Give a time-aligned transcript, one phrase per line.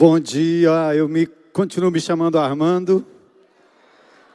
[0.00, 3.04] Bom dia, eu me continuo me chamando Armando.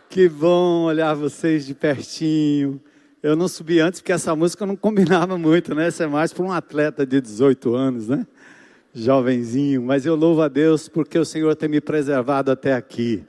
[0.07, 2.79] Que bom olhar vocês de pertinho.
[3.23, 5.87] Eu não subi antes porque essa música não combinava muito, né?
[5.87, 8.27] Essa é mais para um atleta de 18 anos, né?
[8.93, 13.23] Jovenzinho, mas eu louvo a Deus porque o Senhor tem me preservado até aqui.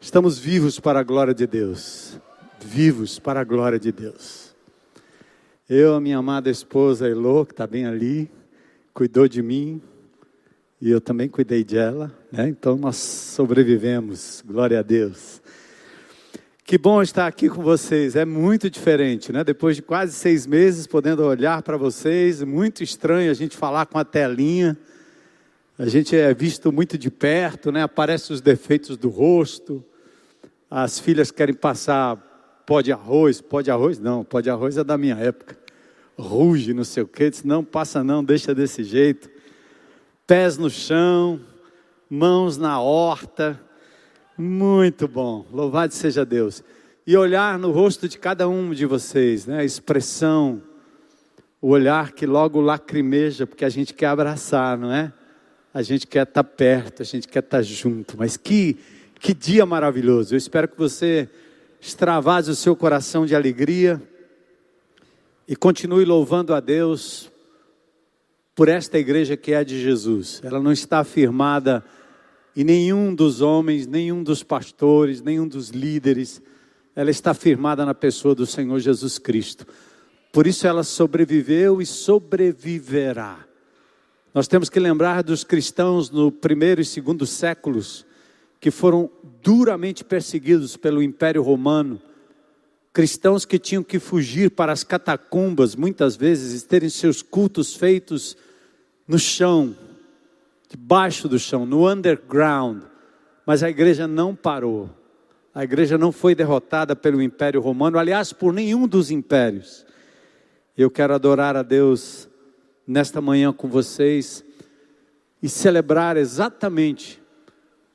[0.00, 2.18] Estamos vivos para a glória de Deus.
[2.64, 4.56] Vivos para a glória de Deus.
[5.68, 8.30] Eu, a minha amada esposa Elô, que está bem ali,
[8.94, 9.82] cuidou de mim,
[10.82, 12.48] e eu também cuidei dela, né?
[12.48, 15.40] Então nós sobrevivemos, glória a Deus.
[16.64, 19.44] Que bom estar aqui com vocês, é muito diferente, né?
[19.44, 23.96] Depois de quase seis meses, podendo olhar para vocês, muito estranho a gente falar com
[23.96, 24.76] a telinha,
[25.78, 27.84] a gente é visto muito de perto, né?
[27.84, 29.84] Aparecem os defeitos do rosto,
[30.68, 32.16] as filhas querem passar
[32.66, 35.56] pó de arroz, pó de arroz não, pó de arroz é da minha época,
[36.18, 39.30] ruge, não sei o quê, não, passa não, deixa desse jeito
[40.26, 41.40] pés no chão,
[42.08, 43.60] mãos na horta.
[44.36, 46.62] Muito bom, louvado seja Deus.
[47.06, 49.58] E olhar no rosto de cada um de vocês, né?
[49.58, 50.62] A expressão,
[51.60, 55.12] o olhar que logo lacrimeja, porque a gente quer abraçar, não é?
[55.74, 58.16] A gente quer estar perto, a gente quer estar junto.
[58.16, 58.76] Mas que,
[59.18, 60.34] que dia maravilhoso.
[60.34, 61.28] Eu espero que você
[61.80, 64.00] extravase o seu coração de alegria
[65.48, 67.31] e continue louvando a Deus
[68.54, 70.40] por esta igreja que é de Jesus.
[70.44, 71.84] Ela não está firmada
[72.54, 76.42] em nenhum dos homens, nenhum dos pastores, nenhum dos líderes.
[76.94, 79.66] Ela está firmada na pessoa do Senhor Jesus Cristo.
[80.32, 83.46] Por isso ela sobreviveu e sobreviverá.
[84.34, 88.06] Nós temos que lembrar dos cristãos no primeiro e segundo séculos
[88.58, 89.10] que foram
[89.42, 92.00] duramente perseguidos pelo Império Romano.
[92.92, 98.36] Cristãos que tinham que fugir para as catacumbas, muitas vezes, e terem seus cultos feitos
[99.08, 99.74] no chão,
[100.68, 102.82] debaixo do chão, no underground.
[103.46, 104.90] Mas a igreja não parou.
[105.54, 109.86] A igreja não foi derrotada pelo Império Romano, aliás, por nenhum dos impérios.
[110.76, 112.28] Eu quero adorar a Deus
[112.86, 114.44] nesta manhã com vocês
[115.42, 117.21] e celebrar exatamente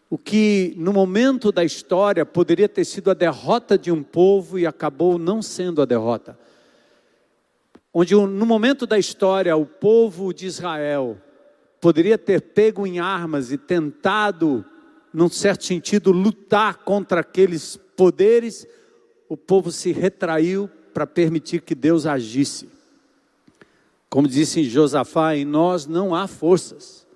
[0.09, 4.65] o que no momento da história poderia ter sido a derrota de um povo e
[4.65, 6.37] acabou não sendo a derrota
[7.99, 11.17] onde no momento da história o povo de Israel
[11.81, 14.63] poderia ter pego em armas e tentado,
[15.11, 18.67] num certo sentido, lutar contra aqueles poderes,
[19.27, 22.69] o povo se retraiu para permitir que Deus agisse.
[24.11, 27.06] Como disse Josafá, em nós não há forças,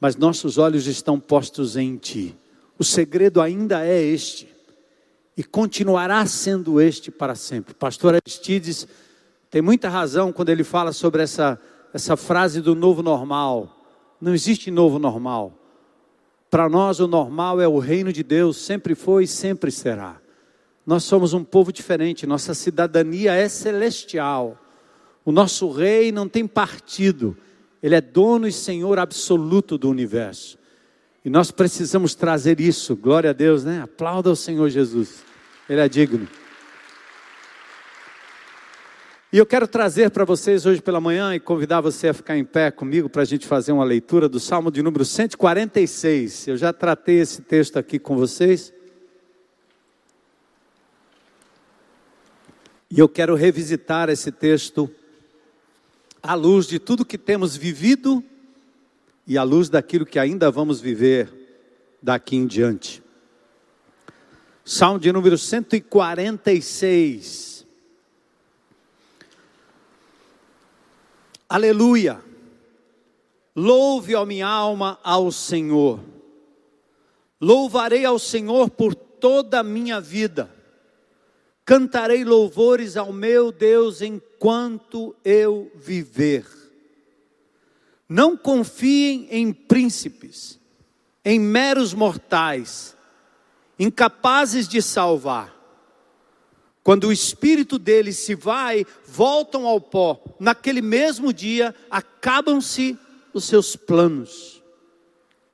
[0.00, 2.36] mas nossos olhos estão postos em ti.
[2.78, 4.48] O segredo ainda é este,
[5.36, 7.74] e continuará sendo este para sempre.
[7.74, 8.86] Pastor Aristides
[9.50, 11.60] tem muita razão quando ele fala sobre essa,
[11.92, 13.84] essa frase do novo normal.
[14.20, 15.52] Não existe novo normal.
[16.50, 20.20] Para nós, o normal é o reino de Deus, sempre foi e sempre será.
[20.86, 24.58] Nós somos um povo diferente, nossa cidadania é celestial.
[25.24, 27.36] O nosso rei não tem partido,
[27.84, 30.58] ele é dono e senhor absoluto do universo.
[31.22, 33.82] E nós precisamos trazer isso, glória a Deus, né?
[33.82, 35.22] Aplauda o Senhor Jesus,
[35.68, 36.26] ele é digno.
[39.30, 42.44] E eu quero trazer para vocês hoje pela manhã e convidar você a ficar em
[42.44, 46.48] pé comigo para a gente fazer uma leitura do Salmo de número 146.
[46.48, 48.72] Eu já tratei esse texto aqui com vocês.
[52.90, 54.90] E eu quero revisitar esse texto
[56.26, 58.24] à luz de tudo que temos vivido
[59.26, 61.30] e à luz daquilo que ainda vamos viver
[62.02, 63.02] daqui em diante.
[64.64, 67.66] Salmo de número 146.
[71.46, 72.24] Aleluia!
[73.54, 76.00] Louve, a minha alma, ao Senhor.
[77.38, 80.50] Louvarei ao Senhor por toda a minha vida.
[81.66, 84.00] Cantarei louvores ao meu Deus
[84.44, 86.44] enquanto eu viver.
[88.06, 90.60] Não confiem em príncipes,
[91.24, 92.94] em meros mortais,
[93.78, 95.50] incapazes de salvar.
[96.82, 100.22] Quando o espírito deles se vai, voltam ao pó.
[100.38, 102.98] Naquele mesmo dia, acabam-se
[103.32, 104.62] os seus planos.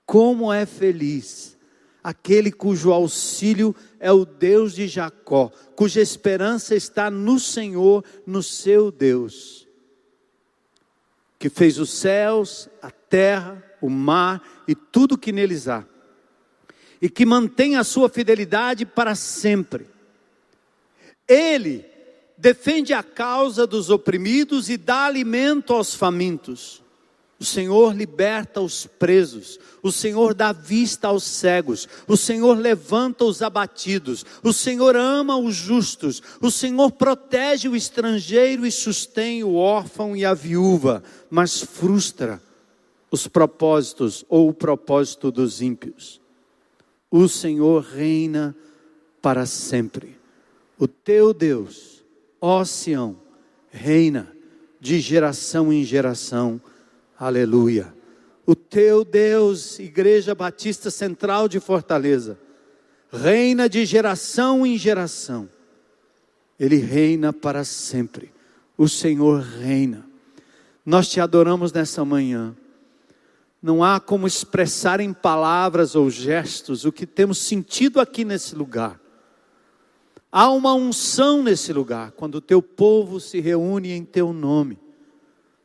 [0.05, 1.57] Como é feliz
[2.03, 8.91] aquele cujo auxílio é o Deus de Jacó, cuja esperança está no Senhor, no seu
[8.91, 9.67] Deus,
[11.39, 15.85] que fez os céus, a terra, o mar e tudo que neles há,
[17.01, 19.87] e que mantém a sua fidelidade para sempre
[21.31, 21.89] ele
[22.37, 26.83] defende a causa dos oprimidos e dá alimento aos famintos.
[27.41, 33.41] O Senhor liberta os presos, o Senhor dá vista aos cegos, o Senhor levanta os
[33.41, 40.15] abatidos, o Senhor ama os justos, o Senhor protege o estrangeiro e sustém o órfão
[40.15, 42.43] e a viúva, mas frustra
[43.11, 46.21] os propósitos ou o propósito dos ímpios.
[47.11, 48.55] O Senhor reina
[49.23, 50.15] para sempre.
[50.79, 52.05] O teu Deus,
[52.39, 53.17] ó Sião,
[53.71, 54.31] reina
[54.79, 56.61] de geração em geração.
[57.21, 57.95] Aleluia.
[58.47, 62.39] O teu Deus, Igreja Batista Central de Fortaleza,
[63.13, 65.47] reina de geração em geração.
[66.59, 68.33] Ele reina para sempre.
[68.75, 70.07] O Senhor reina.
[70.83, 72.57] Nós te adoramos nessa manhã.
[73.63, 78.99] Não há como expressar em palavras ou gestos o que temos sentido aqui nesse lugar.
[80.33, 84.79] Há uma unção nesse lugar, quando o teu povo se reúne em teu nome.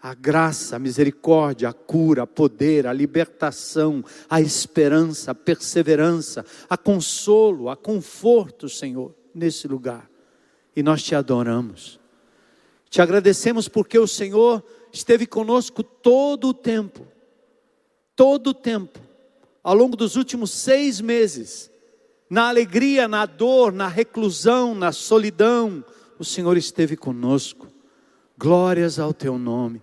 [0.05, 6.77] A graça, a misericórdia, a cura, a poder, a libertação, a esperança, a perseverança, a
[6.77, 10.09] consolo, a conforto, Senhor, nesse lugar.
[10.75, 11.99] E nós te adoramos.
[12.89, 14.63] Te agradecemos porque o Senhor
[14.93, 17.15] esteve conosco todo o tempo
[18.15, 18.99] todo o tempo,
[19.63, 21.69] ao longo dos últimos seis meses,
[22.29, 25.83] na alegria, na dor, na reclusão, na solidão,
[26.17, 27.67] o Senhor esteve conosco.
[28.37, 29.81] Glórias ao teu nome.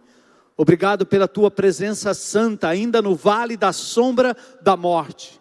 [0.56, 5.40] Obrigado pela tua presença santa, ainda no vale da sombra da morte.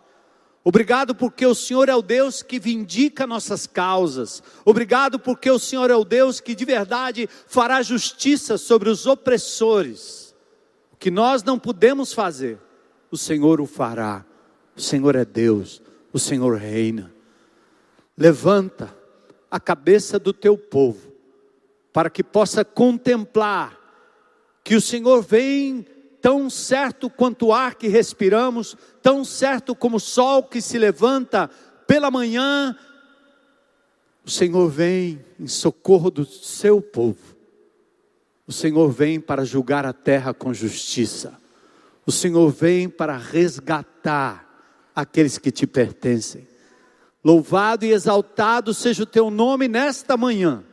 [0.63, 4.44] Obrigado porque o Senhor é o Deus que vindica nossas causas.
[4.63, 10.36] Obrigado porque o Senhor é o Deus que de verdade fará justiça sobre os opressores.
[10.92, 12.60] O que nós não podemos fazer
[13.12, 14.25] o Senhor o fará.
[14.75, 15.81] O Senhor é Deus,
[16.14, 17.14] o Senhor reina.
[18.18, 18.96] Levanta
[19.50, 21.12] a cabeça do teu povo,
[21.92, 23.78] para que possa contemplar
[24.71, 25.85] que o Senhor vem
[26.21, 31.50] tão certo quanto o ar que respiramos, tão certo como o sol que se levanta
[31.85, 32.73] pela manhã.
[34.25, 37.35] O Senhor vem em socorro do seu povo.
[38.47, 41.38] O Senhor vem para julgar a terra com justiça.
[42.06, 46.47] O Senhor vem para resgatar aqueles que te pertencem.
[47.21, 50.63] Louvado e exaltado seja o teu nome nesta manhã.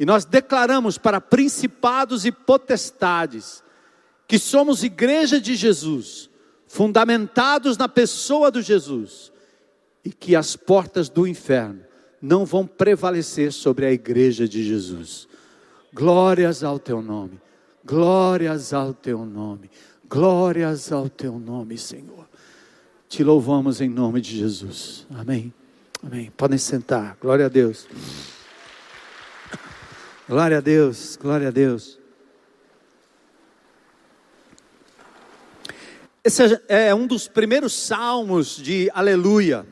[0.00, 3.62] E nós declaramos para principados e potestades
[4.26, 6.30] que somos igreja de Jesus,
[6.66, 9.30] fundamentados na pessoa do Jesus,
[10.02, 11.82] e que as portas do inferno
[12.22, 15.28] não vão prevalecer sobre a igreja de Jesus.
[15.92, 17.38] Glórias ao teu nome.
[17.84, 19.70] Glórias ao teu nome.
[20.08, 22.26] Glórias ao teu nome, Senhor.
[23.06, 25.06] Te louvamos em nome de Jesus.
[25.10, 25.52] Amém.
[26.02, 26.32] Amém.
[26.34, 27.18] Podem sentar.
[27.20, 27.86] Glória a Deus.
[30.30, 31.18] Glória a Deus.
[31.20, 31.98] Glória a Deus.
[36.22, 39.66] Esse é um dos primeiros salmos de Aleluia.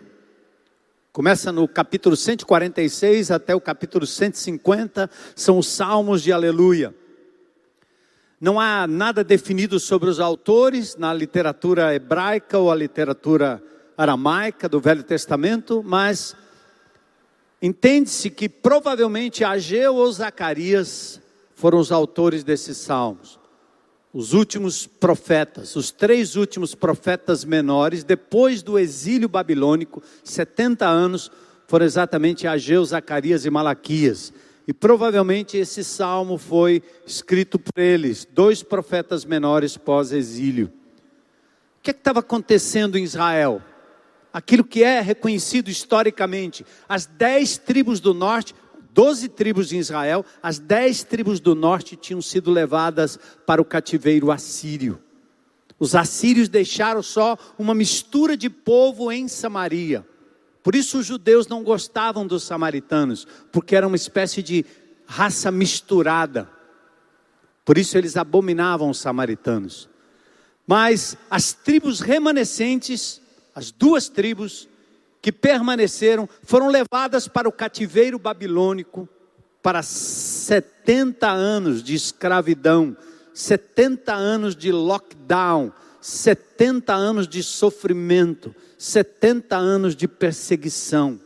[1.12, 6.92] Começa no capítulo 146 até o capítulo 150, são os salmos de Aleluia.
[8.40, 13.62] Não há nada definido sobre os autores na literatura hebraica ou a literatura
[13.96, 16.34] aramaica do Velho Testamento, mas
[17.60, 21.20] entende-se que provavelmente Ageu ou Zacarias
[21.54, 23.38] foram os autores desses salmos.
[24.12, 31.30] Os últimos profetas, os três últimos profetas menores, depois do exílio babilônico, 70 anos,
[31.66, 34.32] foram exatamente Ageu, Zacarias e Malaquias.
[34.66, 40.66] E provavelmente esse salmo foi escrito por eles, dois profetas menores pós-exílio.
[41.78, 43.62] O que é estava acontecendo em Israel?
[44.38, 48.54] Aquilo que é reconhecido historicamente, as dez tribos do norte,
[48.94, 54.30] doze tribos de Israel, as dez tribos do norte tinham sido levadas para o cativeiro
[54.30, 55.02] assírio.
[55.76, 60.06] Os assírios deixaram só uma mistura de povo em Samaria.
[60.62, 64.64] Por isso os judeus não gostavam dos samaritanos, porque era uma espécie de
[65.04, 66.48] raça misturada.
[67.64, 69.88] Por isso eles abominavam os samaritanos.
[70.64, 73.20] Mas as tribos remanescentes,
[73.58, 74.68] as duas tribos
[75.20, 79.08] que permaneceram, foram levadas para o cativeiro babilônico
[79.60, 82.96] para 70 anos de escravidão,
[83.34, 91.20] 70 anos de lockdown, 70 anos de sofrimento, 70 anos de perseguição.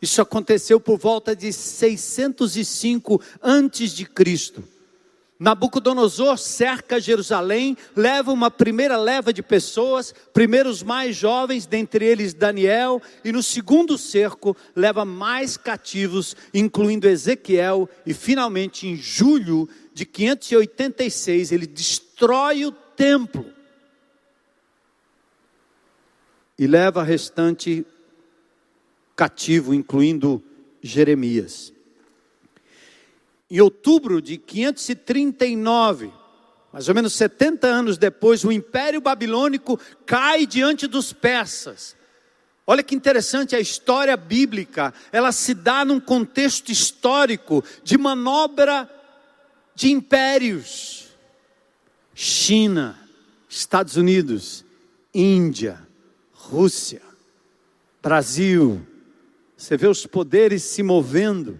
[0.00, 4.62] Isso aconteceu por volta de 605 antes de Cristo.
[5.40, 13.00] Nabucodonosor cerca Jerusalém, leva uma primeira leva de pessoas, primeiros mais jovens, dentre eles Daniel,
[13.24, 21.52] e no segundo cerco leva mais cativos, incluindo Ezequiel, e finalmente em julho de 586
[21.52, 23.46] ele destrói o templo
[26.58, 27.86] e leva restante
[29.16, 30.44] cativo, incluindo
[30.82, 31.72] Jeremias.
[33.50, 36.12] Em outubro de 539,
[36.72, 41.96] mais ou menos 70 anos depois, o Império Babilônico cai diante dos persas.
[42.66, 48.88] Olha que interessante a história bíblica, ela se dá num contexto histórico de manobra
[49.74, 51.08] de impérios.
[52.14, 52.96] China,
[53.48, 54.64] Estados Unidos,
[55.12, 55.84] Índia,
[56.32, 57.02] Rússia,
[58.00, 58.86] Brasil.
[59.56, 61.58] Você vê os poderes se movendo.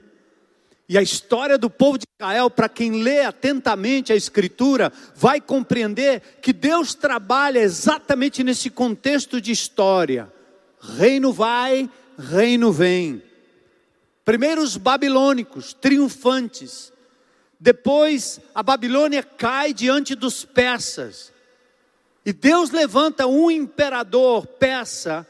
[0.90, 6.20] E a história do povo de Israel, para quem lê atentamente a Escritura, vai compreender
[6.42, 10.28] que Deus trabalha exatamente nesse contexto de história.
[10.80, 13.22] Reino vai, reino vem.
[14.24, 16.92] Primeiro os babilônicos, triunfantes.
[17.60, 21.32] Depois a Babilônia cai diante dos persas.
[22.26, 25.24] E Deus levanta um imperador persa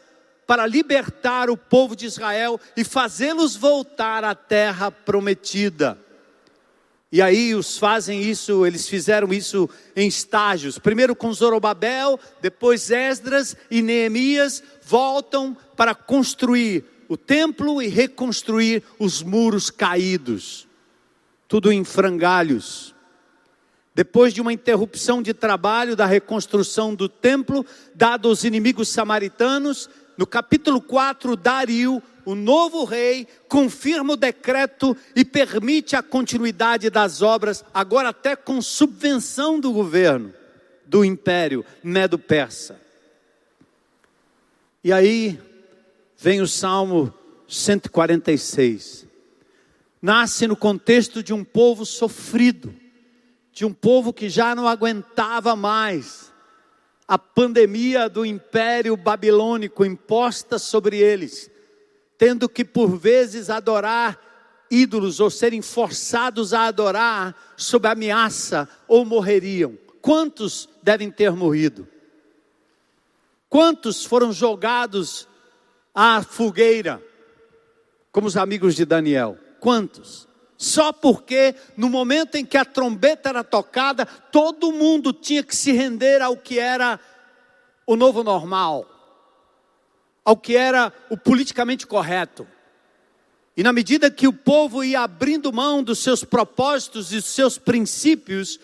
[0.51, 5.97] para libertar o povo de Israel e fazê-los voltar à terra prometida.
[7.13, 10.77] E aí os fazem isso, eles fizeram isso em estágios.
[10.77, 19.23] Primeiro com Zorobabel, depois Esdras e Neemias voltam para construir o templo e reconstruir os
[19.23, 20.67] muros caídos.
[21.47, 22.93] Tudo em frangalhos.
[23.95, 29.91] Depois de uma interrupção de trabalho da reconstrução do templo, dado aos inimigos samaritanos,
[30.21, 37.23] no capítulo 4, Dario, o novo rei, confirma o decreto e permite a continuidade das
[37.23, 40.35] obras, agora até com subvenção do governo
[40.85, 42.79] do império medo-persa.
[44.85, 45.41] E aí
[46.19, 47.15] vem o Salmo
[47.49, 49.07] 146.
[50.03, 52.75] Nasce no contexto de um povo sofrido,
[53.55, 56.30] de um povo que já não aguentava mais
[57.11, 61.51] a pandemia do império babilônico imposta sobre eles,
[62.17, 64.17] tendo que por vezes adorar
[64.71, 69.77] ídolos ou serem forçados a adorar sob ameaça ou morreriam.
[70.01, 71.89] Quantos devem ter morrido?
[73.49, 75.27] Quantos foram jogados
[75.93, 77.03] à fogueira,
[78.13, 79.37] como os amigos de Daniel?
[79.59, 80.29] Quantos?
[80.61, 85.73] Só porque no momento em que a trombeta era tocada, todo mundo tinha que se
[85.73, 87.01] render ao que era
[87.87, 88.87] o novo normal,
[90.23, 92.47] ao que era o politicamente correto.
[93.57, 97.57] E na medida que o povo ia abrindo mão dos seus propósitos e dos seus
[97.57, 98.61] princípios,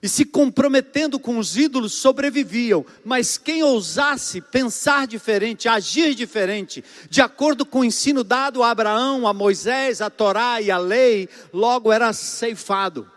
[0.00, 7.20] e se comprometendo com os ídolos sobreviviam, mas quem ousasse pensar diferente, agir diferente, de
[7.20, 11.92] acordo com o ensino dado a Abraão, a Moisés, a Torá e a lei, logo
[11.92, 13.10] era ceifado.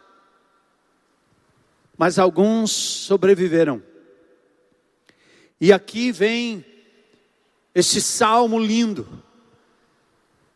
[1.95, 3.83] Mas alguns sobreviveram.
[5.59, 6.65] E aqui vem
[7.75, 9.07] este salmo lindo,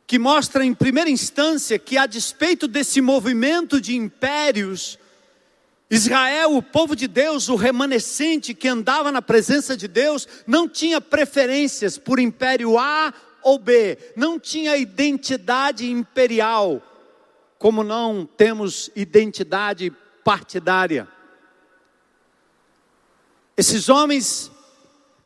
[0.07, 4.97] que mostra em primeira instância que, a despeito desse movimento de impérios,
[5.89, 10.99] Israel, o povo de Deus, o remanescente que andava na presença de Deus, não tinha
[10.99, 13.13] preferências por império A
[13.43, 16.81] ou B, não tinha identidade imperial,
[17.59, 19.91] como não temos identidade
[20.23, 21.07] partidária.
[23.55, 24.51] Esses homens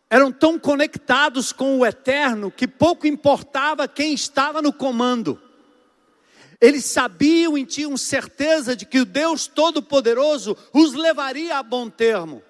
[0.10, 5.42] eram tão conectados com o eterno que pouco importava quem estava no comando.
[6.62, 12.44] Eles sabiam e tinham certeza de que o Deus Todo-Poderoso os levaria a bom termo.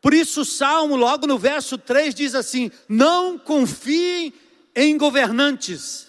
[0.00, 4.32] Por isso, o Salmo, logo no verso 3, diz assim: Não confiem
[4.74, 6.08] em governantes,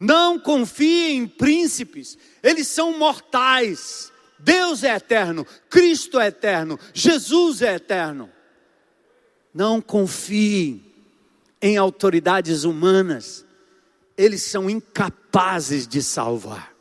[0.00, 4.12] não confiem em príncipes, eles são mortais.
[4.38, 8.30] Deus é eterno, Cristo é eterno, Jesus é eterno.
[9.52, 10.84] Não confiem
[11.60, 13.44] em autoridades humanas,
[14.18, 16.74] eles são incapazes de salvar.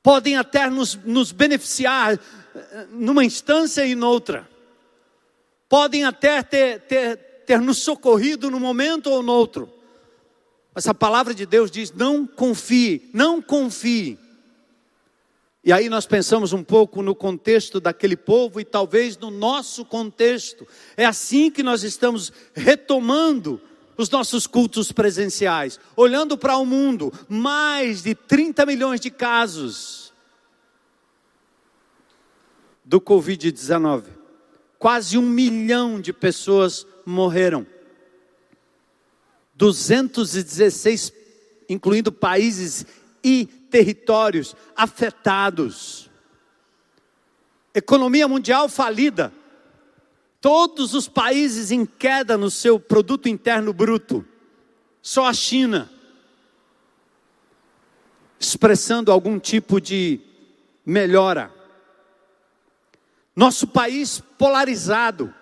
[0.00, 2.14] Podem até nos, nos beneficiar
[2.54, 4.48] eh, numa instância e noutra.
[5.68, 9.68] Podem até ter, ter, ter nos socorrido num momento ou noutro.
[10.72, 14.16] Mas a palavra de Deus diz: não confie, não confie.
[15.64, 20.68] E aí nós pensamos um pouco no contexto daquele povo e talvez no nosso contexto.
[20.96, 23.60] É assim que nós estamos retomando
[23.96, 30.12] os nossos cultos presenciais, olhando para o mundo, mais de 30 milhões de casos
[32.84, 34.04] do Covid-19.
[34.78, 37.66] Quase um milhão de pessoas morreram.
[39.54, 41.12] 216,
[41.68, 42.84] incluindo países
[43.22, 46.10] e territórios afetados.
[47.74, 49.32] Economia mundial falida.
[50.44, 54.22] Todos os países em queda no seu produto interno bruto.
[55.00, 55.90] Só a China
[58.38, 60.20] expressando algum tipo de
[60.84, 61.50] melhora.
[63.34, 65.32] Nosso país polarizado,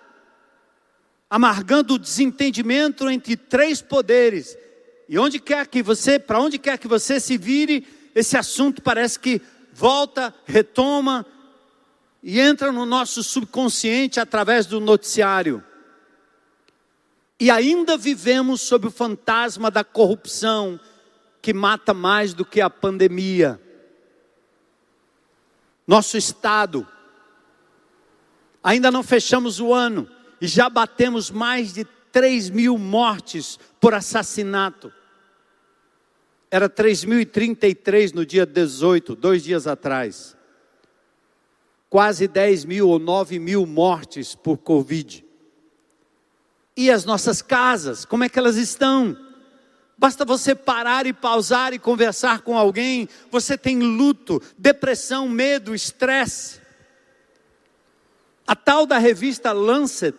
[1.29, 4.57] amargando o desentendimento entre três poderes.
[5.09, 9.19] E onde quer que você, para onde quer que você se vire, esse assunto parece
[9.19, 9.41] que
[9.73, 11.25] volta, retoma
[12.23, 15.63] e entra no nosso subconsciente através do noticiário.
[17.39, 20.79] E ainda vivemos sob o fantasma da corrupção
[21.41, 23.59] que mata mais do que a pandemia.
[25.85, 26.87] Nosso estado
[28.63, 34.91] Ainda não fechamos o ano e já batemos mais de 3 mil mortes por assassinato.
[36.49, 40.37] Era 3.033 no dia 18, dois dias atrás.
[41.93, 45.23] Quase 10 mil ou 9 mil mortes por Covid.
[46.75, 49.15] E as nossas casas, como é que elas estão?
[49.95, 56.59] Basta você parar e pausar e conversar com alguém, você tem luto, depressão, medo, estresse.
[58.47, 60.15] A tal da revista Lancet,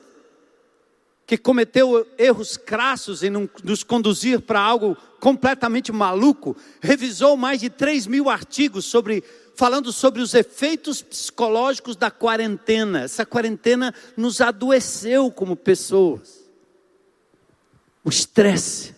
[1.26, 3.31] que cometeu erros crassos em
[3.64, 9.25] nos conduzir para algo completamente maluco, revisou mais de 3 mil artigos sobre,
[9.55, 13.03] falando sobre os efeitos psicológicos da quarentena.
[13.03, 16.45] Essa quarentena nos adoeceu como pessoas.
[18.05, 18.95] O estresse.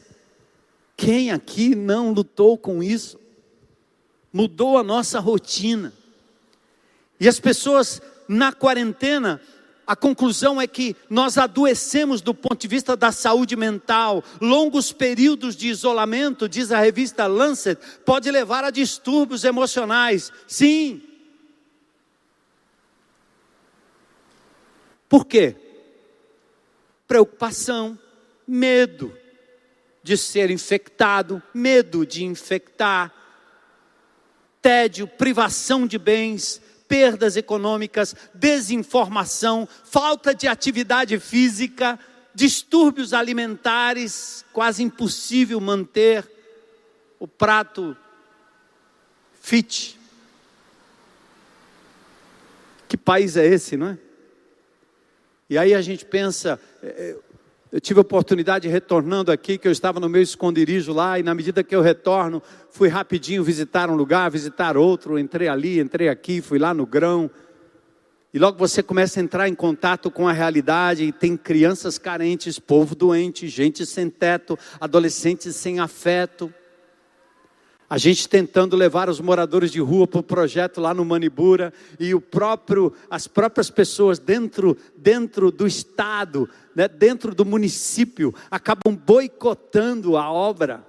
[0.97, 3.21] Quem aqui não lutou com isso?
[4.33, 5.93] Mudou a nossa rotina.
[7.21, 9.41] E as pessoas na quarentena,
[9.87, 14.25] a conclusão é que nós adoecemos do ponto de vista da saúde mental.
[14.41, 20.33] Longos períodos de isolamento, diz a revista Lancet, pode levar a distúrbios emocionais.
[20.49, 21.01] Sim.
[25.09, 25.55] Por quê?
[27.07, 27.97] Preocupação,
[28.45, 29.17] medo
[30.03, 33.15] de ser infectado, medo de infectar,
[34.61, 41.99] tédio, privação de bens, perdas econômicas, desinformação, falta de atividade física,
[42.35, 46.29] distúrbios alimentares, quase impossível manter
[47.19, 47.97] o prato
[49.41, 49.99] fit.
[52.89, 53.99] Que país é esse, não é?
[55.49, 57.17] E aí a gente pensa, é, é,
[57.77, 61.35] eu tive a oportunidade retornando aqui, que eu estava no meu esconderijo lá, e na
[61.35, 66.41] medida que eu retorno, fui rapidinho visitar um lugar, visitar outro, entrei ali, entrei aqui,
[66.41, 67.31] fui lá no grão.
[68.33, 72.59] E logo você começa a entrar em contato com a realidade, e tem crianças carentes,
[72.59, 76.51] povo doente, gente sem teto, adolescentes sem afeto.
[77.89, 82.13] A gente tentando levar os moradores de rua para o projeto lá no Manibura e
[82.15, 90.17] o próprio, as próprias pessoas dentro, dentro do estado, né, dentro do município, acabam boicotando
[90.17, 90.85] a obra.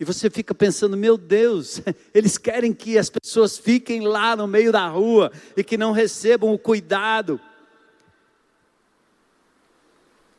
[0.00, 1.80] E você fica pensando, meu Deus,
[2.12, 6.52] eles querem que as pessoas fiquem lá no meio da rua e que não recebam
[6.52, 7.40] o cuidado.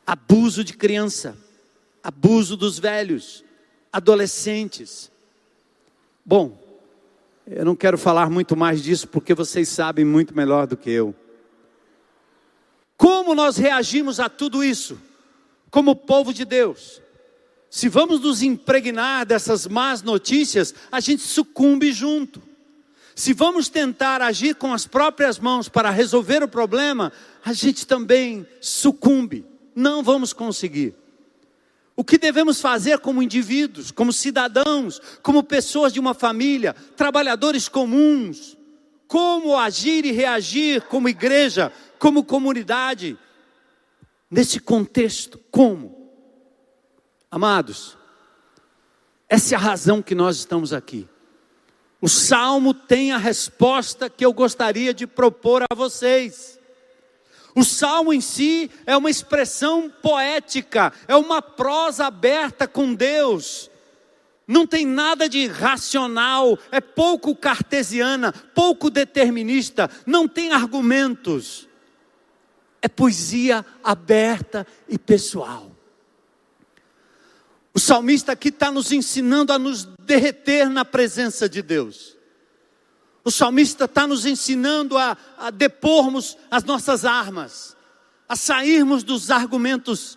[0.06, 1.34] Abuso de criança,
[2.02, 3.42] abuso dos velhos,
[3.90, 5.10] adolescentes
[6.28, 6.62] Bom,
[7.46, 11.14] eu não quero falar muito mais disso porque vocês sabem muito melhor do que eu.
[12.98, 15.00] Como nós reagimos a tudo isso,
[15.70, 17.00] como povo de Deus?
[17.70, 22.42] Se vamos nos impregnar dessas más notícias, a gente sucumbe junto.
[23.14, 27.10] Se vamos tentar agir com as próprias mãos para resolver o problema,
[27.42, 29.46] a gente também sucumbe.
[29.74, 30.94] Não vamos conseguir.
[31.98, 38.56] O que devemos fazer como indivíduos, como cidadãos, como pessoas de uma família, trabalhadores comuns?
[39.08, 43.18] Como agir e reagir como igreja, como comunidade?
[44.30, 46.12] Nesse contexto, como?
[47.28, 47.98] Amados,
[49.28, 51.08] essa é a razão que nós estamos aqui.
[52.00, 56.60] O salmo tem a resposta que eu gostaria de propor a vocês.
[57.58, 63.68] O salmo em si é uma expressão poética, é uma prosa aberta com Deus.
[64.46, 71.66] Não tem nada de racional, é pouco cartesiana, pouco determinista, não tem argumentos.
[72.80, 75.68] É poesia aberta e pessoal.
[77.74, 82.17] O salmista aqui está nos ensinando a nos derreter na presença de Deus.
[83.24, 87.76] O salmista está nos ensinando a, a depormos as nossas armas,
[88.28, 90.16] a sairmos dos argumentos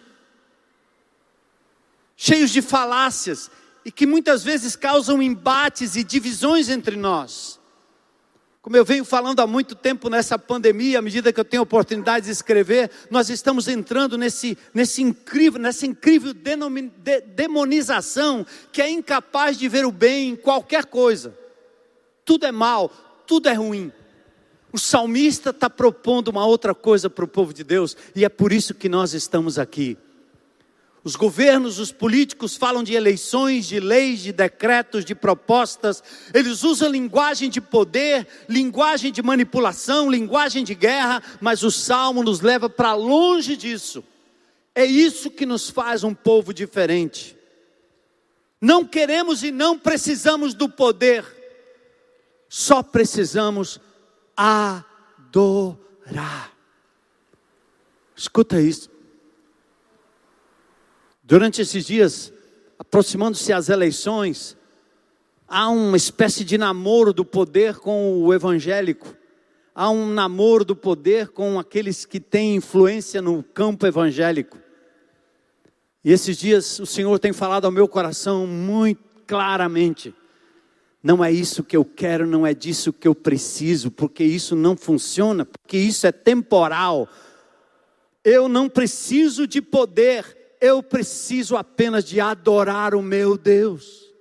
[2.15, 3.49] cheios de falácias
[3.83, 7.59] e que muitas vezes causam embates e divisões entre nós.
[8.61, 12.27] Como eu venho falando há muito tempo nessa pandemia, à medida que eu tenho oportunidade
[12.27, 19.57] de escrever, nós estamos entrando nesse, nesse incrível, nessa incrível de, demonização que é incapaz
[19.57, 21.35] de ver o bem em qualquer coisa.
[22.31, 22.89] Tudo é mal,
[23.27, 23.91] tudo é ruim.
[24.71, 28.53] O salmista está propondo uma outra coisa para o povo de Deus, e é por
[28.53, 29.97] isso que nós estamos aqui.
[31.03, 36.01] Os governos, os políticos falam de eleições, de leis, de decretos, de propostas.
[36.33, 42.39] Eles usam linguagem de poder, linguagem de manipulação, linguagem de guerra, mas o salmo nos
[42.39, 44.01] leva para longe disso.
[44.73, 47.35] É isso que nos faz um povo diferente.
[48.61, 51.40] Não queremos e não precisamos do poder,
[52.53, 53.79] só precisamos
[54.35, 55.81] adorar.
[58.13, 58.89] Escuta isso.
[61.23, 62.33] Durante esses dias,
[62.77, 64.57] aproximando-se as eleições,
[65.47, 69.15] há uma espécie de namoro do poder com o evangélico.
[69.73, 74.57] Há um namoro do poder com aqueles que têm influência no campo evangélico.
[76.03, 80.13] E esses dias o Senhor tem falado ao meu coração muito claramente.
[81.03, 84.77] Não é isso que eu quero, não é disso que eu preciso, porque isso não
[84.77, 87.09] funciona, porque isso é temporal.
[88.23, 94.11] Eu não preciso de poder, eu preciso apenas de adorar o meu Deus,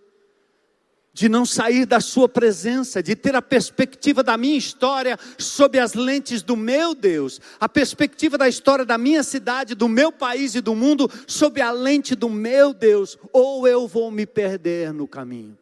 [1.13, 5.93] de não sair da Sua presença, de ter a perspectiva da minha história sob as
[5.93, 10.63] lentes do meu Deus, a perspectiva da história da minha cidade, do meu país e
[10.63, 15.60] do mundo sob a lente do meu Deus, ou eu vou me perder no caminho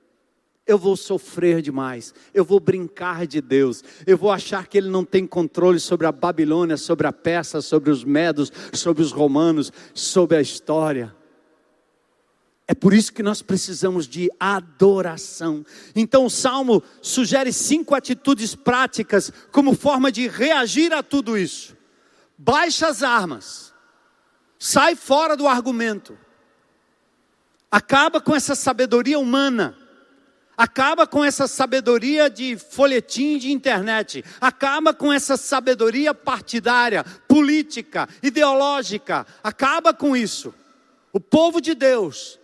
[0.69, 5.03] eu vou sofrer demais, eu vou brincar de Deus, eu vou achar que Ele não
[5.03, 10.37] tem controle sobre a Babilônia, sobre a Persa, sobre os Medos, sobre os Romanos, sobre
[10.37, 11.17] a história.
[12.67, 15.65] É por isso que nós precisamos de adoração.
[15.97, 21.75] Então o salmo sugere cinco atitudes práticas como forma de reagir a tudo isso.
[22.37, 23.73] Baixa as armas,
[24.59, 26.17] sai fora do argumento,
[27.71, 29.88] acaba com essa sabedoria humana
[30.59, 34.25] Acaba com essa sabedoria de folhetim de internet.
[34.41, 39.25] Acaba com essa sabedoria partidária, política, ideológica.
[39.41, 40.53] Acaba com isso.
[41.13, 42.41] O povo de Deus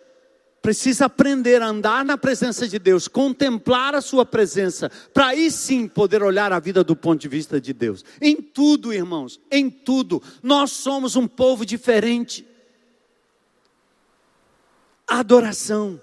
[0.62, 5.88] precisa aprender a andar na presença de Deus, contemplar a sua presença, para aí sim
[5.88, 8.04] poder olhar a vida do ponto de vista de Deus.
[8.20, 12.46] Em tudo, irmãos, em tudo, nós somos um povo diferente.
[15.06, 16.00] Adoração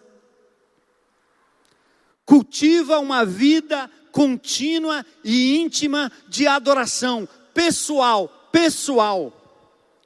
[2.25, 9.34] cultiva uma vida contínua e íntima de adoração, pessoal, pessoal.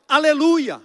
[0.07, 0.81] Aleluia!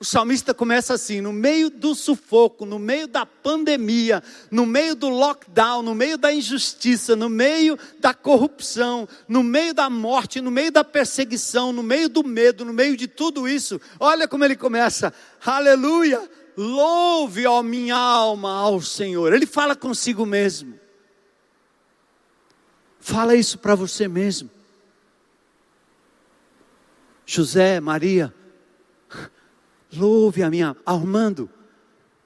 [0.00, 5.10] O salmista começa assim: no meio do sufoco, no meio da pandemia, no meio do
[5.10, 10.72] lockdown, no meio da injustiça, no meio da corrupção, no meio da morte, no meio
[10.72, 15.12] da perseguição, no meio do medo, no meio de tudo isso, olha como ele começa:
[15.44, 16.39] aleluia!
[16.56, 19.32] Louve, ó minha alma, ao Senhor.
[19.32, 20.78] Ele fala consigo mesmo.
[22.98, 24.50] Fala isso para você mesmo.
[27.24, 28.34] José, Maria,
[29.92, 31.48] louve a minha, Armando,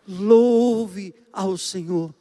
[0.08, 2.14] louve ao Senhor.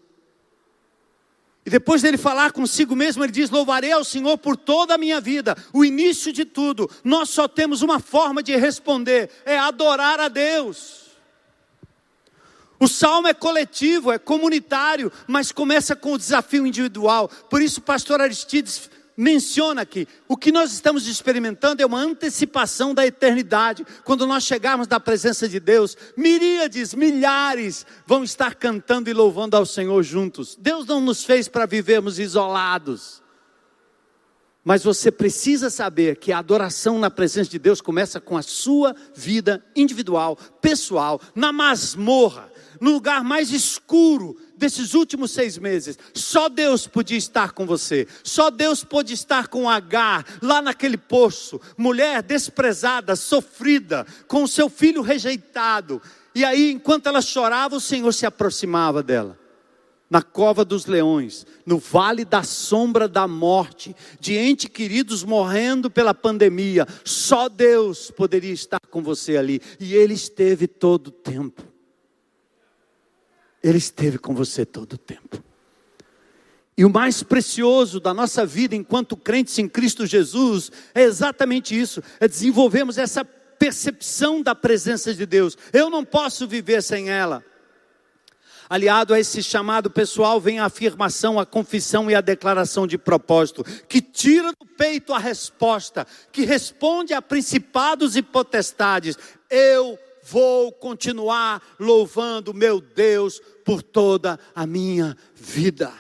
[1.66, 5.22] E depois dele falar consigo mesmo, ele diz: Louvarei ao Senhor por toda a minha
[5.22, 6.90] vida, o início de tudo.
[7.04, 11.03] Nós só temos uma forma de responder: é adorar a Deus.
[12.84, 17.30] O salmo é coletivo, é comunitário, mas começa com o desafio individual.
[17.50, 22.94] Por isso, o pastor Aristides menciona aqui: o que nós estamos experimentando é uma antecipação
[22.94, 23.86] da eternidade.
[24.04, 29.66] Quando nós chegarmos na presença de Deus, miríades, milhares vão estar cantando e louvando ao
[29.66, 30.58] Senhor juntos.
[30.60, 33.24] Deus não nos fez para vivermos isolados.
[34.62, 38.94] Mas você precisa saber que a adoração na presença de Deus começa com a sua
[39.16, 45.98] vida individual, pessoal, na masmorra no lugar mais escuro desses últimos seis meses.
[46.14, 48.08] Só Deus podia estar com você.
[48.24, 51.60] Só Deus pôde estar com Agar lá naquele poço.
[51.78, 56.02] Mulher desprezada, sofrida, com o seu filho rejeitado.
[56.36, 59.38] E aí, enquanto ela chorava, o Senhor se aproximava dela.
[60.10, 66.14] Na cova dos leões, no vale da sombra da morte, de entes queridos morrendo pela
[66.14, 71.73] pandemia, só Deus poderia estar com você ali, e Ele esteve todo o tempo.
[73.64, 75.42] Ele esteve com você todo o tempo.
[76.78, 82.04] E o mais precioso da nossa vida enquanto crentes em Cristo Jesus é exatamente isso:
[82.20, 85.58] é desenvolvermos essa percepção da presença de Deus.
[85.72, 87.44] Eu não posso viver sem ela.
[88.70, 93.64] Aliado a esse chamado pessoal vem a afirmação, a confissão e a declaração de propósito,
[93.88, 99.16] que tira do peito a resposta, que responde a principados e potestades:
[99.50, 105.92] Eu vou continuar louvando meu Deus por toda a minha vida.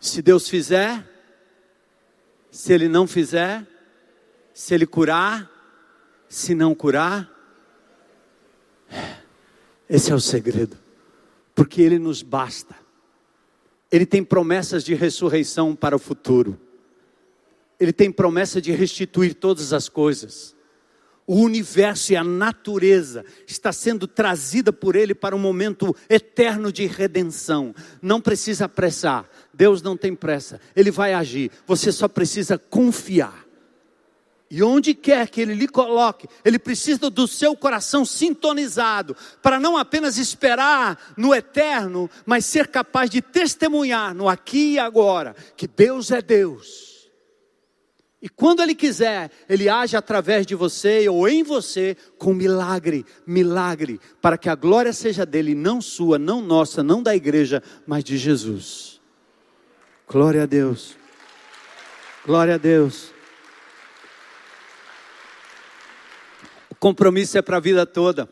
[0.00, 1.08] Se Deus fizer,
[2.50, 3.66] se Ele não fizer,
[4.54, 5.50] se Ele curar,
[6.28, 7.30] se não curar,
[9.88, 10.76] esse é o segredo,
[11.54, 12.74] porque Ele nos basta.
[13.90, 16.58] Ele tem promessas de ressurreição para o futuro.
[17.78, 20.54] Ele tem promessa de restituir todas as coisas.
[21.26, 26.86] O universo e a natureza está sendo trazida por Ele para um momento eterno de
[26.86, 27.74] redenção.
[28.00, 29.28] Não precisa apressar.
[29.54, 30.60] Deus não tem pressa.
[30.74, 31.50] Ele vai agir.
[31.66, 33.46] Você só precisa confiar.
[34.50, 39.78] E onde quer que Ele lhe coloque, Ele precisa do seu coração sintonizado, para não
[39.78, 46.10] apenas esperar no eterno, mas ser capaz de testemunhar no aqui e agora, que Deus
[46.10, 46.91] é Deus.
[48.22, 54.00] E quando Ele quiser, Ele age através de você ou em você com milagre, milagre,
[54.20, 58.16] para que a glória seja dele, não sua, não nossa, não da igreja, mas de
[58.16, 59.00] Jesus.
[60.08, 60.96] Glória a Deus.
[62.24, 63.12] Glória a Deus.
[66.78, 68.28] Compromisso é para a vida toda.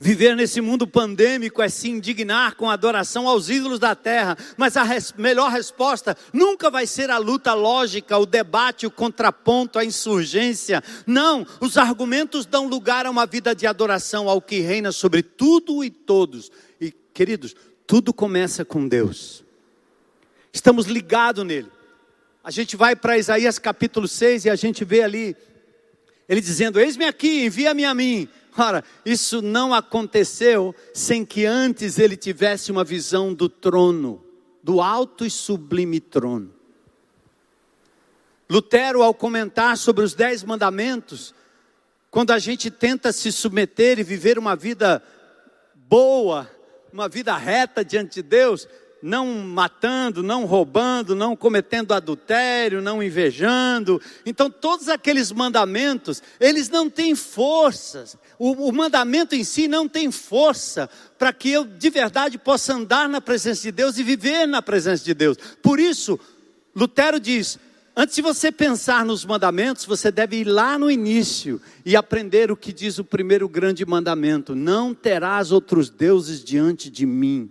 [0.00, 4.76] Viver nesse mundo pandêmico é se indignar com a adoração aos ídolos da terra, mas
[4.76, 9.84] a res melhor resposta nunca vai ser a luta lógica, o debate, o contraponto, a
[9.84, 10.84] insurgência.
[11.04, 15.82] Não, os argumentos dão lugar a uma vida de adoração ao que reina sobre tudo
[15.82, 16.52] e todos.
[16.80, 19.42] E, queridos, tudo começa com Deus.
[20.52, 21.72] Estamos ligados nele.
[22.44, 25.36] A gente vai para Isaías capítulo 6 e a gente vê ali
[26.28, 28.28] ele dizendo: Eis-me aqui, envia-me a mim.
[28.56, 34.24] Ora, isso não aconteceu sem que antes ele tivesse uma visão do trono,
[34.62, 36.52] do alto e sublime trono.
[38.50, 41.34] Lutero, ao comentar sobre os dez mandamentos,
[42.10, 45.02] quando a gente tenta se submeter e viver uma vida
[45.74, 46.50] boa,
[46.92, 48.66] uma vida reta diante de Deus,
[49.02, 54.00] não matando, não roubando, não cometendo adultério, não invejando.
[54.26, 58.16] Então, todos aqueles mandamentos, eles não têm forças.
[58.38, 63.08] O, o mandamento em si não tem força para que eu de verdade possa andar
[63.08, 65.36] na presença de Deus e viver na presença de Deus.
[65.60, 66.18] Por isso,
[66.74, 67.58] Lutero diz:
[67.96, 72.56] Antes de você pensar nos mandamentos, você deve ir lá no início e aprender o
[72.56, 77.50] que diz o primeiro grande mandamento: Não terás outros deuses diante de mim.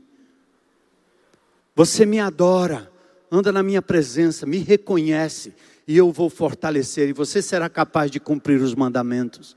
[1.75, 2.89] Você me adora,
[3.29, 5.53] anda na minha presença, me reconhece
[5.85, 9.55] e eu vou fortalecer e você será capaz de cumprir os mandamentos.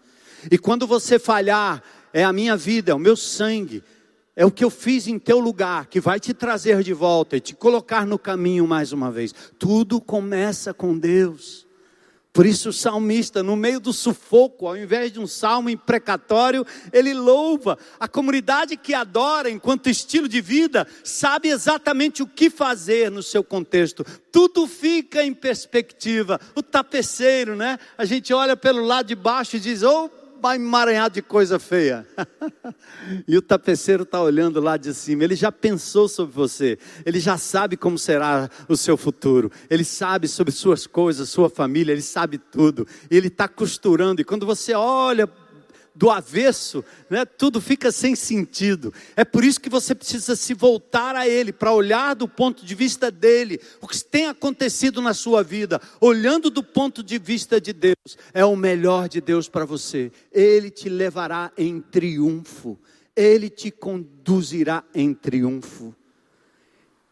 [0.50, 3.82] E quando você falhar, é a minha vida, é o meu sangue,
[4.36, 7.40] é o que eu fiz em teu lugar que vai te trazer de volta e
[7.40, 9.34] te colocar no caminho mais uma vez.
[9.58, 11.66] Tudo começa com Deus.
[12.32, 17.12] Por isso o salmista, no meio do sufoco, ao invés de um salmo imprecatório, ele
[17.12, 17.76] louva.
[17.98, 23.42] A comunidade que adora enquanto estilo de vida sabe exatamente o que fazer no seu
[23.42, 24.04] contexto.
[24.30, 26.40] Tudo fica perspectiva.
[26.54, 27.78] O tapeceiro, né?
[27.98, 30.08] A gente olha pelo lado de baixo e diz: "Oh,
[30.54, 32.06] emaranhado de coisa feia.
[33.26, 35.24] e o tapeceiro está olhando lá de cima.
[35.24, 36.78] Ele já pensou sobre você.
[37.04, 39.50] Ele já sabe como será o seu futuro.
[39.68, 41.92] Ele sabe sobre suas coisas, sua família.
[41.92, 42.86] Ele sabe tudo.
[43.10, 44.20] Ele está costurando.
[44.20, 45.26] E quando você olha
[46.00, 48.90] do avesso, né, tudo fica sem sentido.
[49.14, 52.74] É por isso que você precisa se voltar a Ele, para olhar do ponto de
[52.74, 57.74] vista dele, o que tem acontecido na sua vida, olhando do ponto de vista de
[57.74, 60.10] Deus, é o melhor de Deus para você.
[60.32, 62.78] Ele te levará em triunfo,
[63.14, 65.94] Ele te conduzirá em triunfo.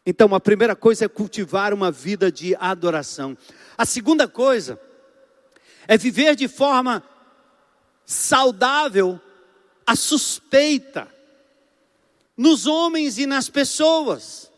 [0.07, 3.37] Então, a primeira coisa é cultivar uma vida de adoração.
[3.77, 4.81] A segunda coisa
[5.87, 7.03] é viver de forma
[8.09, 9.21] saudável
[9.87, 11.07] a suspeita
[12.35, 14.51] nos homens e nas pessoas.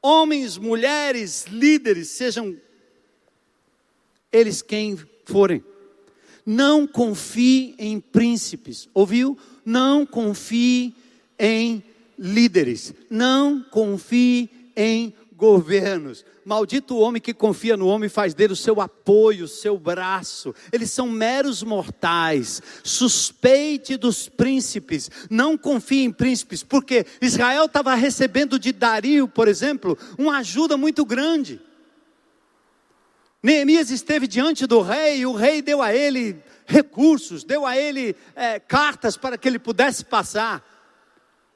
[0.00, 2.56] Homens, mulheres, líderes, sejam
[4.32, 5.62] eles quem forem.
[6.46, 9.36] Não confie em príncipes, ouviu?
[9.62, 10.94] Não confie
[11.38, 11.84] em
[12.18, 16.22] líderes, não confie em governos.
[16.44, 19.78] Maldito o homem que confia no homem e faz dele o seu apoio, o seu
[19.78, 20.54] braço.
[20.70, 22.62] Eles são meros mortais.
[22.84, 25.10] Suspeite dos príncipes.
[25.30, 31.06] Não confie em príncipes, porque Israel estava recebendo de Dario, por exemplo, uma ajuda muito
[31.06, 31.58] grande.
[33.42, 38.14] Neemias esteve diante do rei e o rei deu a ele recursos, deu a ele
[38.36, 40.62] é, cartas para que ele pudesse passar.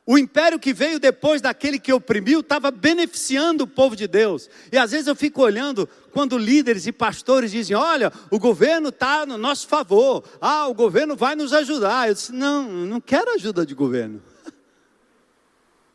[0.07, 4.51] O império que veio depois daquele que oprimiu estava beneficiando o povo de Deus.
[4.71, 9.25] E às vezes eu fico olhando quando líderes e pastores dizem: Olha, o governo está
[9.25, 12.09] no nosso favor, ah, o governo vai nos ajudar.
[12.09, 14.23] Eu disse: Não, não quero ajuda de governo.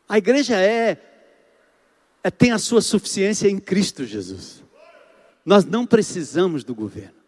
[0.10, 0.98] A igreja é,
[2.24, 4.64] é tem a sua suficiência em Cristo Jesus.
[5.46, 7.19] Nós não precisamos do governo.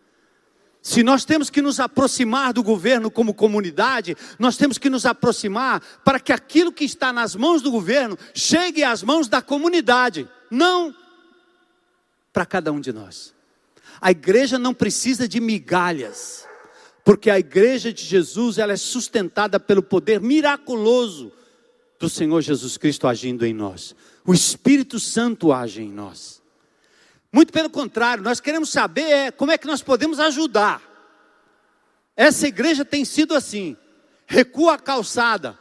[0.82, 5.80] Se nós temos que nos aproximar do governo como comunidade, nós temos que nos aproximar
[6.04, 10.96] para que aquilo que está nas mãos do governo chegue às mãos da comunidade, não
[12.34, 13.34] para cada um de nós.
[14.00, 16.48] A igreja não precisa de migalhas,
[17.06, 21.32] porque a igreja de Jesus ela é sustentada pelo poder miraculoso
[22.00, 23.96] do Senhor Jesus Cristo agindo em nós.
[24.26, 26.40] O Espírito Santo age em nós.
[27.32, 30.82] Muito pelo contrário, nós queremos saber é, como é que nós podemos ajudar.
[32.15, 33.78] Essa igreja tem sido assim:
[34.28, 35.58] recua a calçada,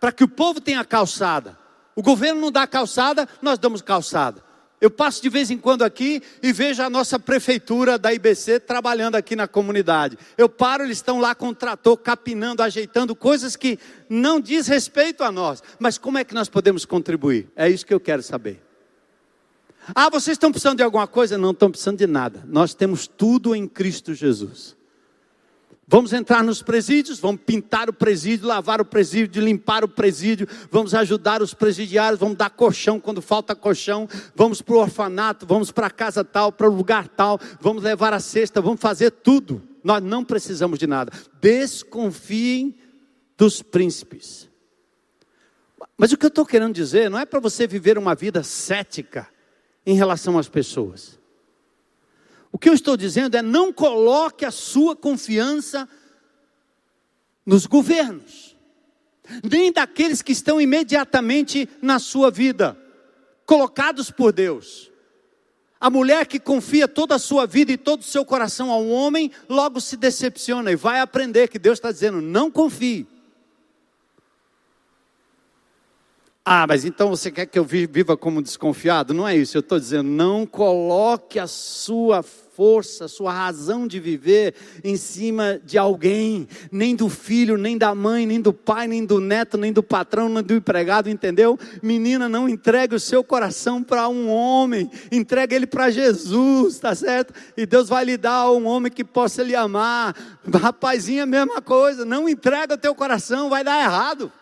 [0.00, 1.58] para que o povo tenha calçada.
[1.94, 4.42] O governo não dá calçada, nós damos calçada.
[4.80, 9.14] Eu passo de vez em quando aqui e vejo a nossa prefeitura da IBC trabalhando
[9.14, 10.16] aqui na comunidade.
[10.38, 13.78] Eu paro, eles estão lá com o trator capinando, ajeitando coisas que
[14.08, 15.62] não diz respeito a nós.
[15.78, 17.50] Mas como é que nós podemos contribuir?
[17.54, 18.69] É isso que eu quero saber.
[19.94, 21.38] Ah, vocês estão precisando de alguma coisa?
[21.38, 22.44] Não estão precisando de nada.
[22.46, 24.76] Nós temos tudo em Cristo Jesus.
[25.92, 30.94] Vamos entrar nos presídios, vamos pintar o presídio, lavar o presídio, limpar o presídio, vamos
[30.94, 35.88] ajudar os presidiários, vamos dar colchão quando falta colchão, vamos para o orfanato, vamos para
[35.88, 39.60] a casa tal, para o lugar tal, vamos levar a cesta, vamos fazer tudo.
[39.82, 41.10] Nós não precisamos de nada.
[41.40, 42.76] Desconfiem
[43.36, 44.48] dos príncipes.
[45.98, 49.26] Mas o que eu estou querendo dizer não é para você viver uma vida cética
[49.84, 51.18] em relação às pessoas.
[52.52, 55.88] O que eu estou dizendo é: não coloque a sua confiança
[57.44, 58.56] nos governos,
[59.42, 62.78] nem daqueles que estão imediatamente na sua vida,
[63.46, 64.90] colocados por Deus.
[65.80, 68.92] A mulher que confia toda a sua vida e todo o seu coração a um
[68.92, 73.06] homem, logo se decepciona e vai aprender que Deus está dizendo: não confie.
[76.52, 79.14] Ah, mas então você quer que eu viva como desconfiado?
[79.14, 84.00] Não é isso, eu estou dizendo, não coloque a sua força, a sua razão de
[84.00, 89.06] viver em cima de alguém, nem do filho, nem da mãe, nem do pai, nem
[89.06, 91.56] do neto, nem do patrão, nem do empregado, entendeu?
[91.80, 97.32] Menina, não entregue o seu coração para um homem, entregue ele para Jesus, tá certo?
[97.56, 100.16] E Deus vai lhe dar um homem que possa lhe amar.
[100.52, 104.32] Rapazinha, mesma coisa, não entrega o teu coração, vai dar errado.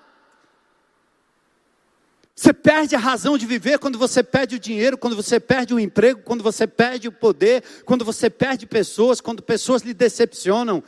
[2.39, 5.81] Você perde a razão de viver quando você perde o dinheiro, quando você perde o
[5.81, 10.81] emprego, quando você perde o poder, quando você perde pessoas, quando pessoas lhe decepcionam.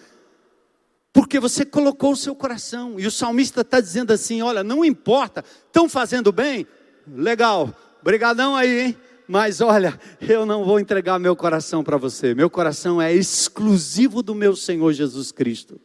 [1.13, 3.01] Porque você colocou o seu coração.
[3.01, 6.69] E o salmista está dizendo assim: olha, não importa, estão fazendo bem?
[7.05, 8.97] Legal, brigadão aí, hein?
[9.27, 12.33] Mas olha, eu não vou entregar meu coração para você.
[12.33, 15.81] Meu coração é exclusivo do meu Senhor Jesus Cristo.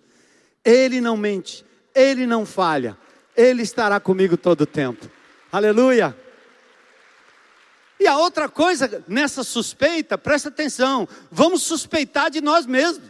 [0.64, 2.96] Ele não mente, ele não falha,
[3.36, 5.15] ele estará comigo todo o tempo.
[5.56, 6.14] Aleluia.
[7.98, 13.10] E a outra coisa nessa suspeita, presta atenção, vamos suspeitar de nós mesmos.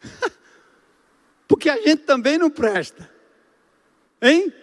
[1.48, 3.10] Porque a gente também não presta.
[4.22, 4.54] Hein?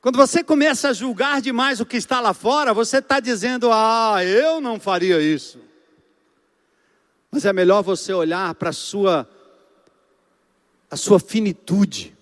[0.00, 4.24] Quando você começa a julgar demais o que está lá fora, você está dizendo: Ah,
[4.24, 5.58] eu não faria isso.
[7.32, 9.28] Mas é melhor você olhar para a sua,
[10.88, 12.16] a sua finitude,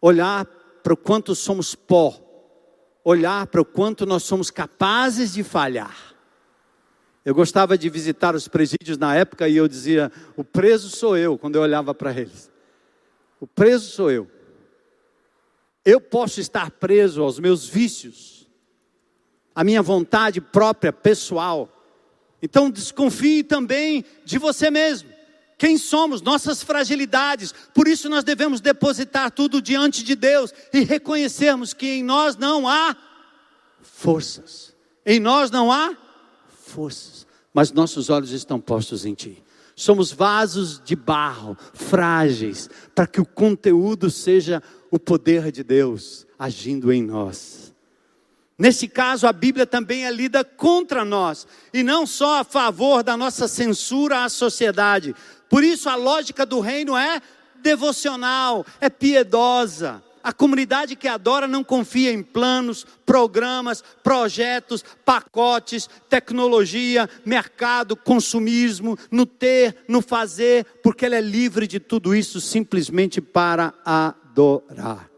[0.00, 0.44] olhar
[0.82, 2.18] para o quanto somos pó,
[3.04, 6.14] olhar para o quanto nós somos capazes de falhar.
[7.24, 11.36] Eu gostava de visitar os presídios na época e eu dizia: o preso sou eu,
[11.36, 12.50] quando eu olhava para eles.
[13.40, 14.30] O preso sou eu.
[15.84, 18.48] Eu posso estar preso aos meus vícios,
[19.54, 21.68] à minha vontade própria, pessoal.
[22.40, 25.17] Então desconfie também de você mesmo
[25.58, 27.52] quem somos, nossas fragilidades.
[27.74, 32.68] Por isso nós devemos depositar tudo diante de Deus e reconhecermos que em nós não
[32.68, 32.96] há
[33.82, 34.72] forças.
[35.04, 35.96] Em nós não há
[36.64, 39.42] forças, mas nossos olhos estão postos em Ti.
[39.74, 46.92] Somos vasos de barro, frágeis, para que o conteúdo seja o poder de Deus agindo
[46.92, 47.68] em nós.
[48.58, 53.16] Nesse caso, a Bíblia também é lida contra nós, e não só a favor da
[53.16, 55.14] nossa censura à sociedade,
[55.48, 57.20] por isso a lógica do reino é
[57.62, 60.02] devocional, é piedosa.
[60.22, 69.24] A comunidade que adora não confia em planos, programas, projetos, pacotes, tecnologia, mercado, consumismo, no
[69.24, 75.08] ter, no fazer, porque ela é livre de tudo isso simplesmente para adorar.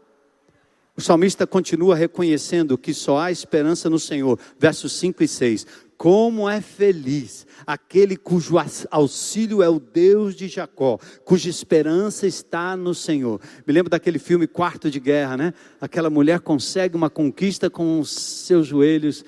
[0.95, 4.37] O salmista continua reconhecendo que só há esperança no Senhor.
[4.59, 5.65] Versos 5 e 6.
[6.01, 8.55] Como é feliz aquele cujo
[8.89, 13.39] auxílio é o Deus de Jacó, cuja esperança está no Senhor.
[13.67, 15.53] Me lembro daquele filme Quarto de Guerra, né?
[15.79, 19.23] Aquela mulher consegue uma conquista com os seus joelhos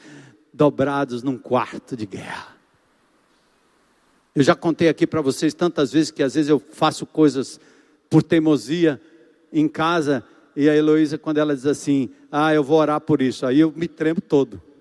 [0.52, 2.58] dobrados num quarto de guerra.
[4.34, 7.60] Eu já contei aqui para vocês tantas vezes que às vezes eu faço coisas
[8.10, 9.00] por teimosia
[9.52, 10.24] em casa
[10.56, 13.72] e a Heloísa, quando ela diz assim: Ah, eu vou orar por isso, aí eu
[13.76, 14.73] me tremo todo.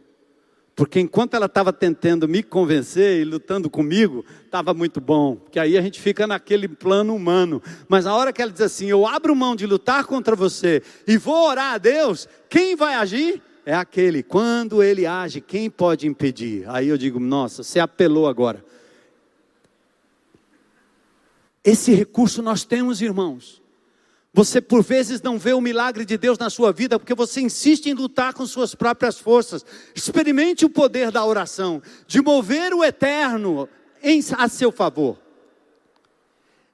[0.74, 5.36] Porque enquanto ela estava tentando me convencer e lutando comigo, estava muito bom.
[5.50, 7.62] Que aí a gente fica naquele plano humano.
[7.88, 11.18] Mas na hora que ela diz assim: Eu abro mão de lutar contra você e
[11.18, 13.42] vou orar a Deus, quem vai agir?
[13.66, 14.22] É aquele.
[14.22, 16.64] Quando ele age, quem pode impedir?
[16.68, 18.64] Aí eu digo: Nossa, você apelou agora.
[21.62, 23.61] Esse recurso nós temos, irmãos.
[24.34, 27.86] Você por vezes não vê o milagre de Deus na sua vida porque você insiste
[27.86, 29.64] em lutar com suas próprias forças.
[29.94, 33.68] Experimente o poder da oração, de mover o eterno
[34.02, 35.18] em, a seu favor.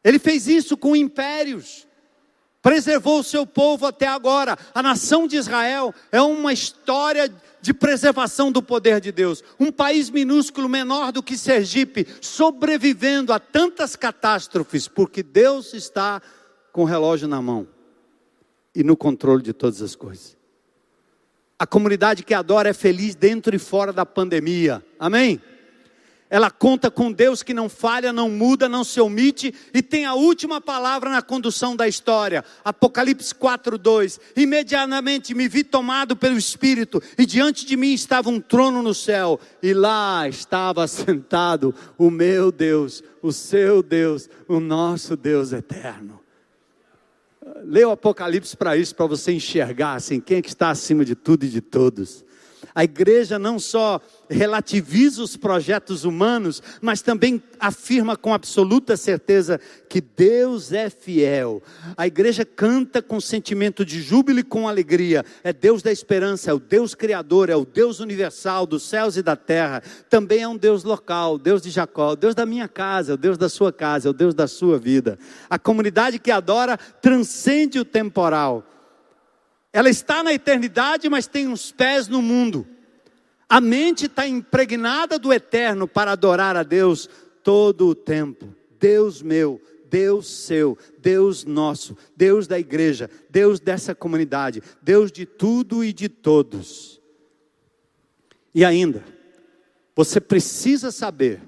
[0.05, 1.85] Ele fez isso com impérios,
[2.63, 4.57] preservou o seu povo até agora.
[4.73, 7.29] A nação de Israel é uma história
[7.61, 9.43] de preservação do poder de Deus.
[9.59, 16.23] Um país minúsculo, menor do que Sergipe, sobrevivendo a tantas catástrofes, porque Deus está
[16.79, 17.67] com o relógio na mão
[18.73, 20.37] e no controle de todas as coisas.
[21.59, 24.81] A comunidade que adora é feliz dentro e fora da pandemia.
[24.97, 25.43] Amém?
[26.31, 30.15] Ela conta com Deus que não falha, não muda, não se omite e tem a
[30.15, 32.45] última palavra na condução da história.
[32.65, 34.21] Apocalipse 4:2.
[34.37, 39.41] Imediatamente me vi tomado pelo Espírito e diante de mim estava um trono no céu
[39.61, 46.28] e lá estava sentado o meu Deus, o seu Deus, o nosso Deus eterno.
[47.65, 51.15] Leia o Apocalipse para isso, para você enxergar assim, quem é que está acima de
[51.15, 52.25] tudo e de todos.
[52.75, 60.01] A igreja não só relativiza os projetos humanos, mas também afirma com absoluta certeza que
[60.01, 61.63] Deus é fiel.
[61.97, 65.25] A igreja canta com sentimento de júbilo e com alegria.
[65.43, 69.23] É Deus da esperança, é o Deus criador, é o Deus universal dos céus e
[69.23, 69.83] da terra.
[70.11, 73.49] Também é um Deus local, Deus de Jacó, Deus da minha casa, o Deus da
[73.49, 75.19] sua casa, o Deus da sua vida.
[75.49, 78.65] A comunidade que adora transcende o temporal.
[79.73, 82.67] Ela está na eternidade, mas tem uns pés no mundo.
[83.49, 87.09] A mente está impregnada do eterno para adorar a Deus
[87.43, 88.55] todo o tempo.
[88.79, 95.83] Deus meu, Deus seu, Deus nosso, Deus da igreja, Deus dessa comunidade, Deus de tudo
[95.83, 97.01] e de todos.
[98.55, 99.05] E ainda,
[99.95, 101.41] você precisa saber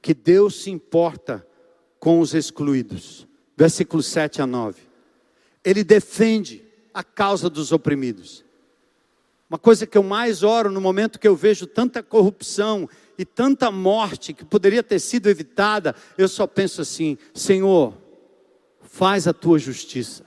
[0.00, 1.46] que Deus se importa
[1.98, 3.26] com os excluídos.
[3.56, 4.82] Versículos 7 a 9.
[5.62, 6.63] Ele defende
[6.94, 8.44] a causa dos oprimidos.
[9.50, 12.88] Uma coisa que eu mais oro no momento que eu vejo tanta corrupção
[13.18, 17.94] e tanta morte que poderia ter sido evitada, eu só penso assim: Senhor,
[18.82, 20.24] faz a tua justiça.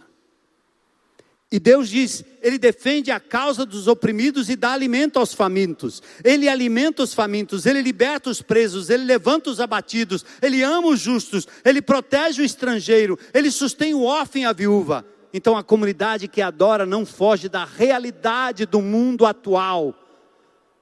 [1.51, 6.03] E Deus diz: Ele defende a causa dos oprimidos e dá alimento aos famintos.
[6.23, 10.99] Ele alimenta os famintos, Ele liberta os presos, Ele levanta os abatidos, Ele ama os
[10.99, 15.05] justos, Ele protege o estrangeiro, Ele sustém o órfão e a viúva.
[15.33, 19.93] Então a comunidade que adora não foge da realidade do mundo atual.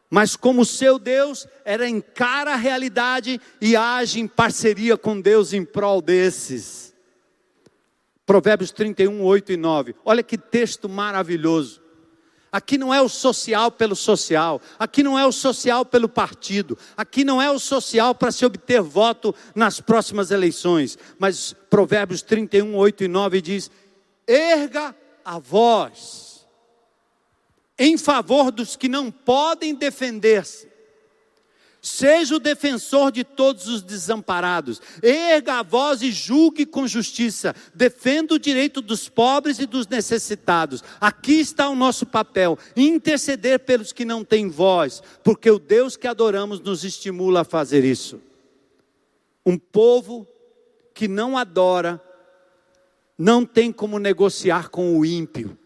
[0.10, 5.66] Mas como seu Deus, ela encara a realidade e age em parceria com Deus em
[5.66, 6.94] prol desses.
[8.26, 9.96] Provérbios 31, 8 e 9.
[10.04, 11.82] Olha que texto maravilhoso.
[12.56, 17.26] Aqui não é o social pelo social, aqui não é o social pelo partido, aqui
[17.26, 23.04] não é o social para se obter voto nas próximas eleições, mas Provérbios 31, 8
[23.04, 23.70] e 9 diz:
[24.28, 26.46] erga a voz
[27.78, 30.76] em favor dos que não podem defender-se.
[31.82, 34.82] Seja o defensor de todos os desamparados.
[35.04, 37.54] Erga a voz e julgue com justiça.
[37.76, 40.84] Defenda o direito dos pobres e dos necessitados.
[41.00, 46.08] Aqui está o nosso papel: interceder pelos que não têm voz, porque o Deus que
[46.08, 48.20] adoramos nos estimula a fazer isso.
[49.46, 50.28] Um povo
[50.92, 52.02] que não adora
[53.18, 55.58] não tem como negociar com o ímpio.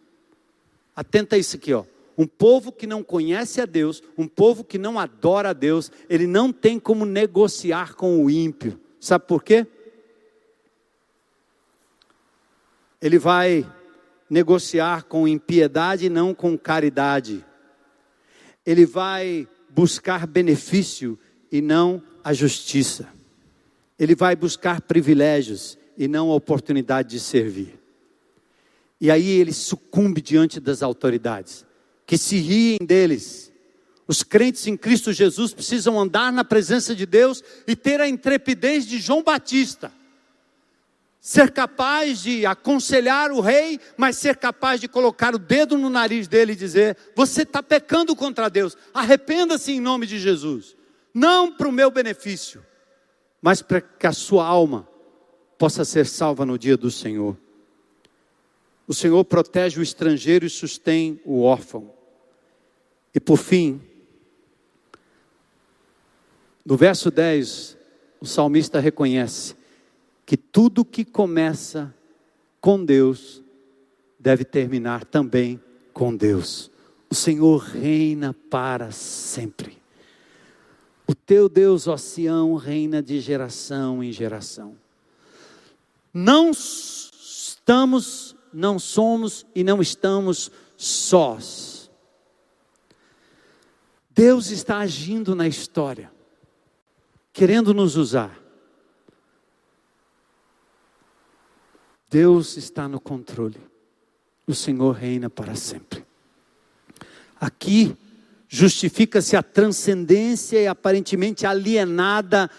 [0.95, 1.83] Atenta a isso aqui, ó.
[2.17, 6.27] Um povo que não conhece a Deus, um povo que não adora a Deus, ele
[6.27, 8.79] não tem como negociar com o ímpio.
[8.99, 9.65] Sabe por quê?
[13.01, 13.65] Ele vai
[14.29, 17.45] negociar com impiedade e não com caridade.
[18.65, 21.17] Ele vai buscar benefício
[21.49, 23.07] e não a justiça.
[23.97, 27.77] Ele vai buscar privilégios e não a oportunidade de servir.
[28.99, 31.65] E aí ele sucumbe diante das autoridades,
[32.07, 33.51] que se riem deles.
[34.07, 38.87] Os crentes em Cristo Jesus precisam andar na presença de Deus e ter a intrepidez
[38.87, 39.91] de João Batista
[41.19, 46.27] ser capaz de aconselhar o rei, mas ser capaz de colocar o dedo no nariz
[46.27, 50.75] dele e dizer: Você está pecando contra Deus, arrependa-se em nome de Jesus.
[51.13, 52.65] Não para o meu benefício,
[53.41, 54.87] mas para que a sua alma
[55.59, 57.37] possa ser salva no dia do Senhor.
[58.87, 61.91] O Senhor protege o estrangeiro e sustém o órfão.
[63.13, 63.81] E por fim,
[66.65, 67.77] no verso 10,
[68.21, 69.53] o salmista reconhece
[70.25, 71.93] que tudo que começa
[72.61, 73.43] com Deus
[74.17, 76.71] deve terminar também com Deus.
[77.09, 79.77] O Senhor reina para sempre.
[81.05, 84.77] O teu Deus, ó Sião, reina de geração em geração.
[86.13, 91.91] Não estamos, não somos e não estamos sós.
[94.09, 96.11] Deus está agindo na história,
[97.31, 98.37] querendo nos usar.
[102.09, 103.61] Deus está no controle.
[104.47, 106.03] O Senhor reina para sempre.
[107.39, 107.95] Aqui
[108.47, 112.49] justifica-se a transcendência e aparentemente alienada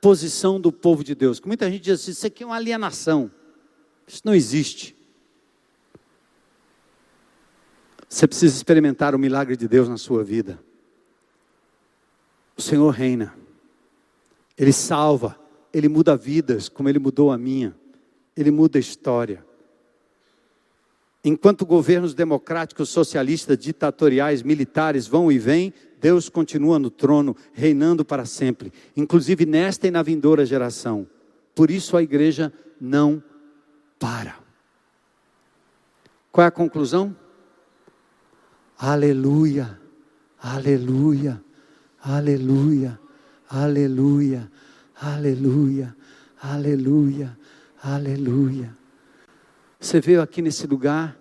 [0.00, 1.40] posição do povo de Deus.
[1.40, 3.30] Muita gente diz assim: isso aqui é uma alienação.
[4.06, 4.96] Isso não existe.
[8.08, 10.58] Você precisa experimentar o milagre de Deus na sua vida.
[12.56, 13.34] O Senhor reina.
[14.56, 15.38] Ele salva,
[15.72, 17.74] ele muda vidas, como ele mudou a minha
[18.36, 19.44] ele muda a história.
[21.24, 25.72] Enquanto governos democráticos, socialistas, ditatoriais, militares vão e vêm,
[26.06, 31.04] Deus continua no trono, reinando para sempre, inclusive nesta e na vindoura geração.
[31.52, 33.20] Por isso a igreja não
[33.98, 34.36] para.
[36.30, 37.16] Qual é a conclusão?
[38.78, 39.80] Aleluia,
[40.40, 41.42] aleluia,
[42.00, 43.00] aleluia,
[43.50, 44.48] aleluia,
[45.00, 45.96] aleluia,
[46.40, 47.36] aleluia,
[47.82, 48.76] Aleluia.
[49.80, 51.18] Você veio aqui nesse lugar,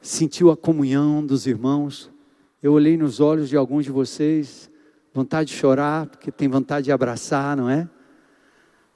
[0.00, 2.10] sentiu a comunhão dos irmãos.
[2.66, 4.68] Eu olhei nos olhos de alguns de vocês,
[5.14, 7.88] vontade de chorar, porque tem vontade de abraçar, não é?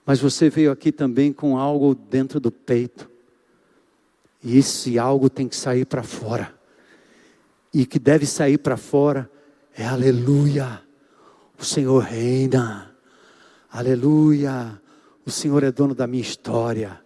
[0.04, 3.08] Mas você veio aqui também com algo dentro do peito.
[4.42, 6.52] E esse algo tem que sair para fora.
[7.72, 9.30] E que deve sair para fora
[9.72, 10.82] é aleluia.
[11.56, 12.92] O Senhor reina.
[13.70, 14.82] Aleluia.
[15.24, 17.00] O Senhor é dono da minha história.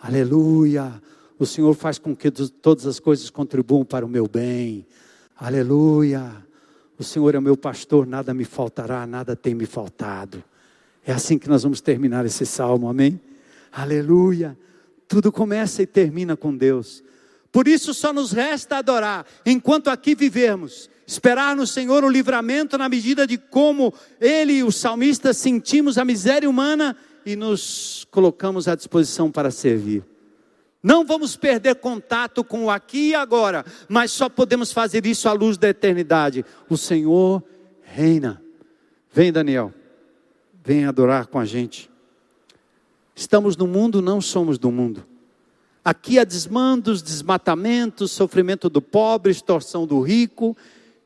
[0.00, 0.94] Aleluia.
[1.38, 4.86] O Senhor faz com que todas as coisas contribuam para o meu bem.
[5.38, 6.44] Aleluia.
[6.98, 10.42] O Senhor é meu pastor, nada me faltará, nada tem me faltado.
[11.04, 13.20] É assim que nós vamos terminar esse salmo, amém?
[13.70, 14.56] Aleluia.
[15.06, 17.04] Tudo começa e termina com Deus.
[17.52, 22.88] Por isso só nos resta adorar, enquanto aqui vivermos, esperar no Senhor o livramento na
[22.88, 29.30] medida de como ele, o salmista, sentimos a miséria humana e nos colocamos à disposição
[29.30, 30.02] para servir.
[30.86, 35.32] Não vamos perder contato com o aqui e agora, mas só podemos fazer isso à
[35.32, 36.44] luz da eternidade.
[36.70, 37.42] O Senhor
[37.82, 38.40] reina.
[39.12, 39.74] Vem, Daniel,
[40.64, 41.90] vem adorar com a gente.
[43.16, 45.04] Estamos no mundo, não somos do mundo.
[45.84, 50.56] Aqui há desmandos, desmatamentos, sofrimento do pobre, extorsão do rico,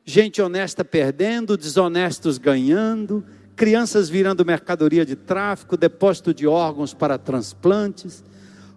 [0.05, 3.25] gente honesta perdendo, desonestos ganhando
[3.55, 8.23] crianças virando mercadoria de tráfico, depósito de órgãos para transplantes,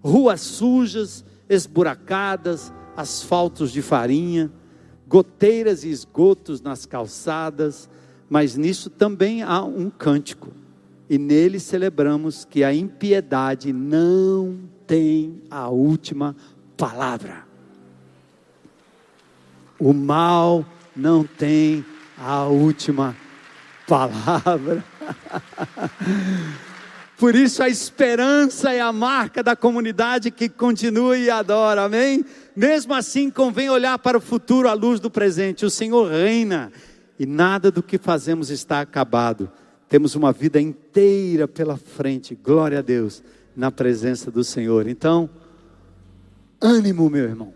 [0.04, 4.52] ruas sujas, esburacadas, asfaltos de farinha,
[5.08, 7.88] goteiras e esgotos nas calçadas,
[8.28, 10.52] mas nisso também há um cântico.
[11.08, 16.36] E nele celebramos que a impiedade não tem a última
[16.76, 17.44] palavra.
[19.78, 21.84] O mal não tem
[22.18, 23.16] a última
[23.86, 24.84] palavra.
[27.18, 32.24] Por isso a esperança é a marca da comunidade que continua e adora, amém?
[32.56, 35.64] Mesmo assim, convém olhar para o futuro à luz do presente.
[35.64, 36.72] O Senhor reina
[37.18, 39.50] e nada do que fazemos está acabado.
[39.88, 43.22] Temos uma vida inteira pela frente, glória a Deus,
[43.54, 44.88] na presença do Senhor.
[44.88, 45.30] Então,
[46.60, 47.54] ânimo, meu irmão.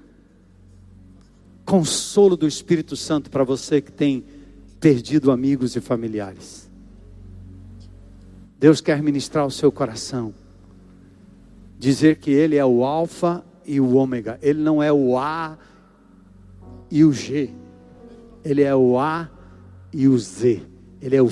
[1.65, 4.25] Consolo do Espírito Santo para você que tem
[4.79, 6.68] perdido amigos e familiares.
[8.59, 10.35] Deus quer ministrar o seu coração,
[11.79, 14.39] dizer que Ele é o Alfa e o ômega.
[14.43, 15.57] Ele não é o A
[16.91, 17.51] e o G.
[18.45, 19.31] Ele é o A
[19.93, 20.63] e o Z.
[21.01, 21.31] Ele é o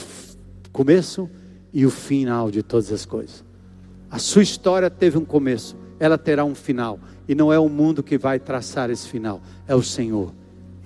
[0.71, 1.29] começo
[1.73, 3.45] e o final de todas as coisas.
[4.09, 7.01] A sua história teve um começo, ela terá um final.
[7.29, 10.33] E não é o mundo que vai traçar esse final, é o Senhor.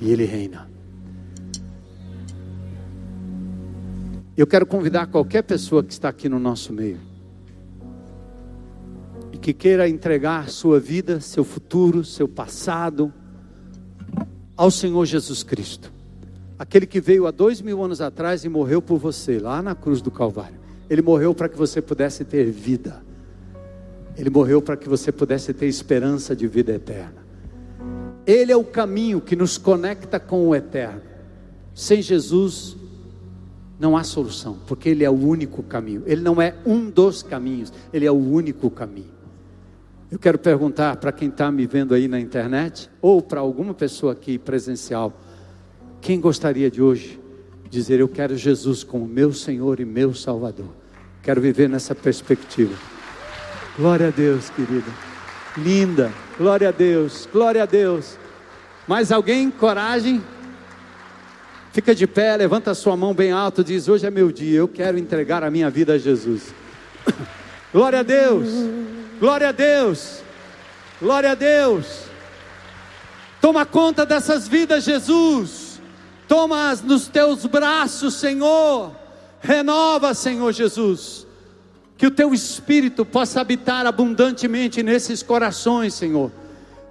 [0.01, 0.71] E Ele reina.
[4.37, 6.99] Eu quero convidar qualquer pessoa que está aqui no nosso meio
[9.33, 13.13] e que queira entregar sua vida, seu futuro, seu passado
[14.57, 15.93] ao Senhor Jesus Cristo,
[16.59, 20.01] aquele que veio há dois mil anos atrás e morreu por você lá na cruz
[20.01, 20.61] do Calvário.
[20.89, 23.03] Ele morreu para que você pudesse ter vida.
[24.17, 27.25] Ele morreu para que você pudesse ter esperança de vida eterna.
[28.27, 31.01] Ele é o caminho que nos conecta com o eterno.
[31.75, 32.77] Sem Jesus,
[33.81, 36.03] não há solução, porque Ele é o único caminho.
[36.05, 39.09] Ele não é um dos caminhos, Ele é o único caminho.
[40.11, 44.13] Eu quero perguntar para quem está me vendo aí na internet, ou para alguma pessoa
[44.13, 45.19] aqui presencial,
[46.01, 47.19] quem gostaria de hoje
[47.71, 50.69] dizer: Eu quero Jesus como meu Senhor e meu Salvador?
[51.23, 52.75] Quero viver nessa perspectiva.
[53.79, 54.91] Glória a Deus, querida.
[55.57, 56.13] Linda.
[56.37, 57.27] Glória a Deus.
[57.33, 58.19] Glória a Deus.
[58.87, 59.51] Mais alguém?
[59.51, 60.21] Coragem?
[61.73, 64.69] Fica de pé, levanta a sua mão bem alto, diz: Hoje é meu dia, eu
[64.69, 66.53] quero entregar a minha vida a Jesus.
[67.73, 68.49] Glória a Deus,
[69.21, 70.23] glória a Deus,
[71.01, 71.87] glória a Deus.
[73.41, 75.81] Toma conta dessas vidas, Jesus.
[76.27, 78.93] Toma-as nos teus braços, Senhor.
[79.41, 81.27] Renova, Senhor Jesus.
[81.97, 86.33] Que o teu espírito possa habitar abundantemente nesses corações, Senhor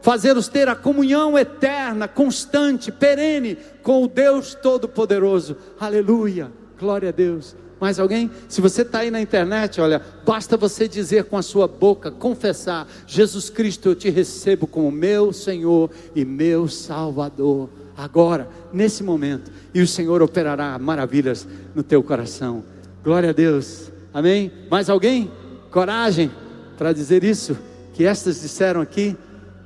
[0.01, 5.57] fazê-los ter a comunhão eterna, constante, perene com o Deus Todo-Poderoso.
[5.79, 7.55] Aleluia, glória a Deus.
[7.79, 8.29] Mais alguém?
[8.49, 12.87] Se você está aí na internet, olha, basta você dizer com a sua boca, confessar:
[13.07, 17.69] Jesus Cristo, eu te recebo como meu Senhor e meu Salvador.
[17.95, 22.63] Agora, nesse momento, e o Senhor operará maravilhas no teu coração.
[23.03, 23.91] Glória a Deus.
[24.13, 24.51] Amém?
[24.69, 25.31] Mais alguém?
[25.71, 26.31] Coragem
[26.77, 27.57] para dizer isso
[27.93, 29.15] que estas disseram aqui.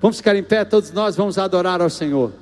[0.03, 2.33] Vamos ficar em pé, todos nós vamos adorar ao Senhor.